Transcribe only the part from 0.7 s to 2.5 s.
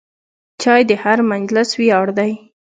د هر مجلس ویاړ دی.